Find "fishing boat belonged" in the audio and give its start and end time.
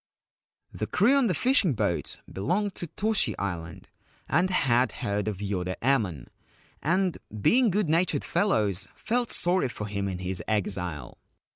1.35-2.73